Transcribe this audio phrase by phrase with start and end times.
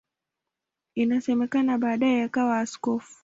[0.95, 3.17] Inasemekana baadaye akawa askofu.